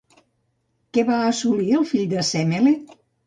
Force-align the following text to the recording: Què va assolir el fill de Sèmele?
Què 0.97 1.03
va 1.09 1.17
assolir 1.25 1.69
el 1.81 1.85
fill 1.91 2.09
de 2.17 2.25
Sèmele? 2.33 2.75